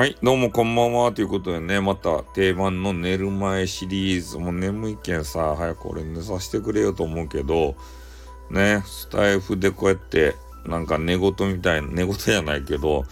[0.00, 1.12] はい、どうもこんばんは。
[1.12, 4.38] ということでね、また定番の寝る前シリーズ。
[4.38, 7.76] もう眠いけんさ、早く俺寝させてくれよと思うけど、
[8.50, 13.04] ね、スタイフでこうやって、なんか寝言みたいな、寝言じゃないけど、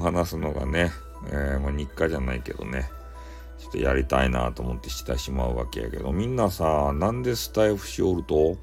[0.00, 0.92] 話すのがね、
[1.26, 2.88] えー、まあ、日課じゃないけどね、
[3.58, 8.56] ちょっとやりたいなと思ってしてしまうわけやけど、みんなさ、なんでスタイフしおると？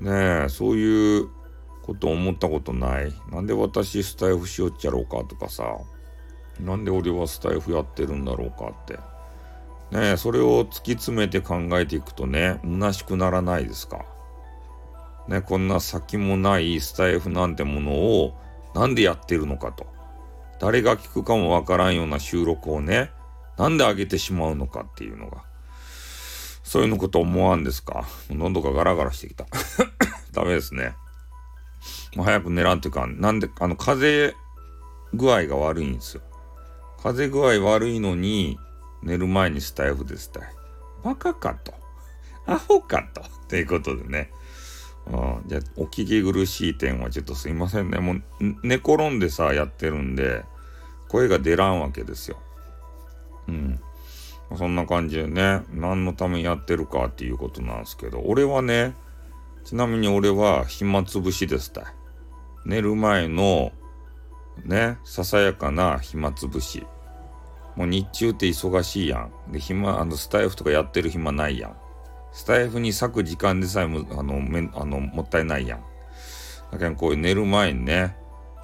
[0.00, 1.28] ねえ、そういう
[1.84, 3.12] こと思ったことない？
[3.30, 5.78] なんで私スタイフしよっちゃろうかとかさ、
[6.60, 8.98] なんで俺はスタイフやってるんだろうかって。
[9.90, 14.04] ね、それを突き詰めて考えていくとね、虚しくならないですか。
[15.28, 18.34] ね、こんな先もないスタイフなんてものを
[18.74, 19.86] なんでやってるのかと。
[20.60, 23.10] 誰が聞くかもわからんような収録をね、
[23.58, 25.44] なんで上げてしまうのかっていうのが。
[26.62, 29.46] そういうのこと思わんですか喉がガラガラしてきた。
[30.32, 30.94] ダメですね。
[32.16, 34.34] もう早く寝らんというか、なんで、あの、風
[35.12, 36.22] 具合が悪いんですよ。
[37.02, 38.58] 風邪具合悪いのに、
[39.02, 40.42] 寝る前にスタイフですたい。
[41.02, 41.74] バカかと。
[42.46, 43.22] アホかと。
[43.48, 44.30] ということでね。
[45.06, 47.98] うん、じゃあ、お聞き苦しい点はちょっとすいませんね。
[47.98, 48.22] もう、
[48.62, 50.44] 寝転んでさ、やってるんで、
[51.08, 52.36] 声が出らんわけですよ。
[53.48, 53.80] うん。
[54.56, 58.94] そんな感じでね、何のためにやってるかっていうことなんですけど、俺はね、
[59.64, 61.84] ちなみに俺は暇つぶしですたい。
[62.64, 63.72] 寝る前の
[64.64, 66.86] ね、ささやかな暇つぶし。
[67.76, 69.52] もう日中って忙しいやん。
[69.52, 71.76] で、暇、あの、スタイフとかやってる暇ないやん。
[72.32, 75.84] スタイフに割く時間でさえも、あの、めあのもったいないやん。
[76.70, 78.16] だけど、こういう寝る前にね、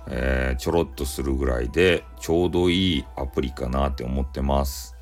[0.08, 4.94] えー、ちょろっとするぐらいで、ちょうどいいアプリかなって思ってます。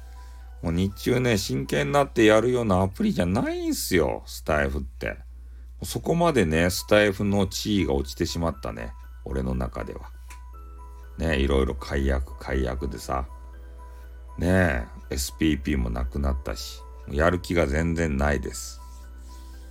[0.62, 5.17] もう日中ね、真剣になってやるようなアプリじゃないんすよ、スタイフって。
[5.83, 8.93] そこまでね、スタイフの地位が落ちてしまったね。
[9.25, 10.16] 俺の中では。
[11.19, 13.27] ねいろいろ解約、解約でさ。
[14.39, 18.81] ねえ、SPP もなくなったし、やる気が全然ないです。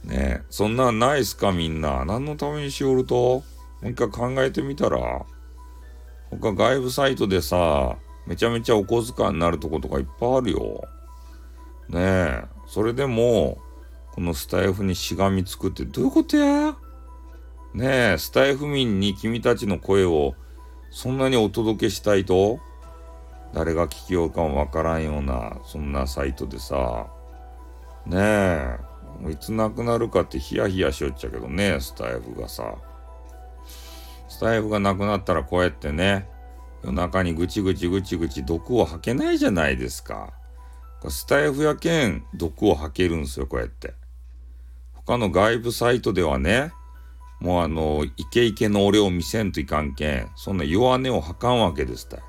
[0.04, 2.06] ねえ、そんなんないっすかみんな。
[2.06, 3.16] 何のためにしおると？
[3.16, 3.44] も
[3.84, 5.26] う一回考えてみたら
[6.32, 10.82] 他外部サイトでさ、めちゃめちゃお小遣いになるとことかいっぱいあるよ。
[11.90, 13.60] ねえ、それでも、
[14.14, 16.76] このスタイフにしがみつくってどういうことや？
[17.74, 20.34] ねえ、スタイフ民に君たちの声を
[20.92, 22.60] そんなにお届けしたいと？
[23.54, 27.08] 誰が聞きようかもわからんような、そんなサイトでさ、
[28.06, 32.76] ねえ、いつなくなるかってヒヤヒヤしよっちゃけどね、スタイフがさ。
[34.28, 36.28] スタイフがなくなったらこうやってね、
[36.84, 40.34] 夜中にぐちぐちぐちぐち毒を吐けないじゃないですか。
[41.08, 43.94] スタイフやけん毒を吐けるんすよ、こうやって。
[44.94, 46.74] 他の外部サイトではね、
[47.40, 52.20] もうあの、イケイケの俺を見せんといかんけん、そんな弱音を吐かんわけですたい。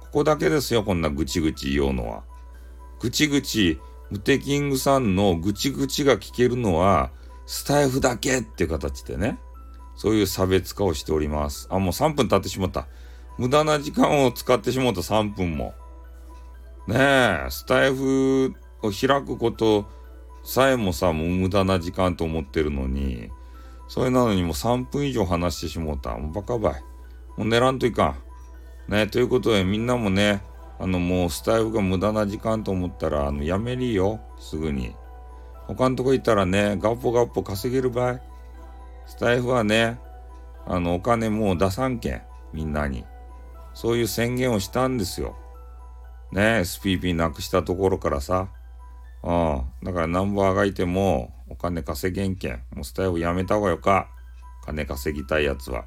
[0.00, 2.24] ここだけですよ、こんなぐちぐち言おうのは。
[3.00, 7.10] ぐちぐち、ムテキングさんのぐちぐちが聞けるのは、
[7.46, 9.38] スタイフだけっていう形でね、
[9.96, 11.66] そういう差別化をしております。
[11.70, 12.86] あ、もう3分経ってしまった。
[13.38, 15.74] 無駄な時間を使ってしまった3分も。
[16.86, 19.90] ねえ、スタイフを開くこと
[20.44, 23.30] さえもさ、もう無駄な時間と思ってるのに、
[23.88, 26.16] それなのにもう3分以上話してしもうた。
[26.16, 26.82] もうバカばい。
[27.36, 28.16] もう寝らんといか
[28.88, 28.92] ん。
[28.92, 30.42] ねということでみんなもね、
[30.78, 34.20] あのもうスタイフが無駄な時間と思ったら、あのやめりよ。
[34.38, 34.94] すぐに。
[35.66, 38.20] 他のとこ行ったらね、ガッポガッポ稼げる場合。
[39.06, 39.98] スタイフはね、
[40.66, 42.22] あのお金もう出さんけん。
[42.52, 43.04] みんなに。
[43.74, 45.36] そういう宣言をしたんですよ。
[46.32, 48.48] ね SPP なくしたところからさ。
[49.24, 49.62] うん。
[49.82, 52.62] だからナンバーがいてもお金稼げんけん。
[52.74, 54.08] もうスタイルやめた方がよか。
[54.64, 55.86] 金稼ぎたいやつは。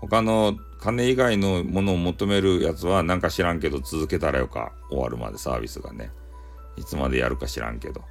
[0.00, 4.72] 他の金以外のものを求めるやつはなんか知らんけど続けたらよか。
[4.90, 6.10] 終わるまでサービスがね。
[6.76, 8.02] いつまでやるか知らんけど。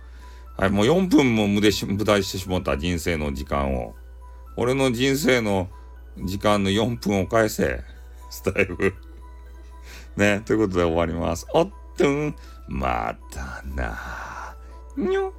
[0.56, 3.96] はい、もう4分も無駄し無駄してしまった人生の時間を。
[4.56, 5.68] 俺の人生の
[6.18, 7.82] 時間の4分を返せ。
[8.30, 8.94] スタイル。
[10.16, 11.48] ね、ということで終わります。
[11.54, 12.36] おっとん、
[12.68, 14.33] またな。
[14.96, 15.34] にょ。